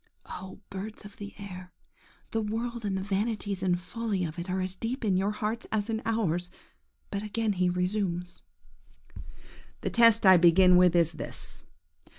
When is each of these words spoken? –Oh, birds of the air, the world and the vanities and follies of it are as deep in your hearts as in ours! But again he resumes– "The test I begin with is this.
–Oh, 0.25 0.59
birds 0.71 1.05
of 1.05 1.17
the 1.17 1.35
air, 1.37 1.71
the 2.31 2.41
world 2.41 2.85
and 2.85 2.97
the 2.97 3.03
vanities 3.03 3.61
and 3.61 3.79
follies 3.79 4.27
of 4.27 4.39
it 4.39 4.49
are 4.49 4.59
as 4.59 4.75
deep 4.75 5.05
in 5.05 5.15
your 5.15 5.29
hearts 5.29 5.67
as 5.71 5.91
in 5.91 6.01
ours! 6.07 6.49
But 7.11 7.21
again 7.21 7.53
he 7.53 7.69
resumes– 7.69 8.41
"The 9.81 9.91
test 9.91 10.25
I 10.25 10.37
begin 10.37 10.75
with 10.75 10.95
is 10.95 11.11
this. 11.11 11.61